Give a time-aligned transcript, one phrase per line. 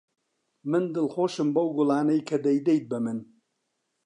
[0.69, 3.19] من دڵخۆشم بەو گوڵانەی کە دەیدەیت بە من.